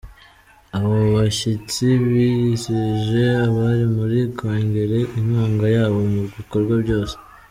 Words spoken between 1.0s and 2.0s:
bashyitsi